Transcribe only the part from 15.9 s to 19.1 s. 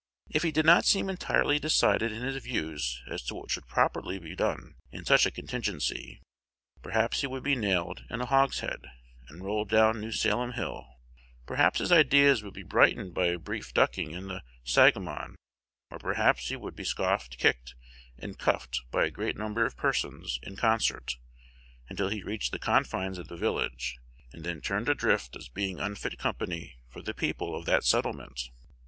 or perhaps he would be scoffed, kicked, and cuffed by